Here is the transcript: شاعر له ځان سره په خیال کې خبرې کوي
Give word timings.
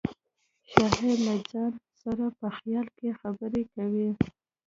شاعر 0.71 1.07
له 1.27 1.33
ځان 1.49 1.73
سره 2.01 2.25
په 2.39 2.47
خیال 2.57 2.87
کې 2.97 3.09
خبرې 3.19 3.63
کوي 3.73 4.09